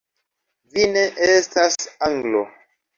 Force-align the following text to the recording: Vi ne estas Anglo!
Vi 0.73 0.87
ne 0.95 1.05
estas 1.29 1.81
Anglo! 2.13 2.47